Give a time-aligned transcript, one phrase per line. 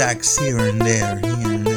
[0.00, 1.69] attacks here and there, here and